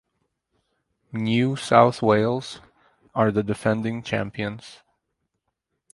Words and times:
New 1.11 1.55
South 1.55 2.01
Wales 2.01 2.59
are 3.13 3.31
the 3.31 3.43
defending 3.43 4.01
champions. 4.01 4.81